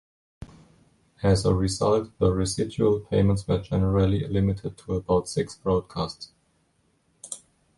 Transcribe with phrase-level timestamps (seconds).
[1.21, 6.31] As a result, the residual payments were generally limited to about six broadcasts.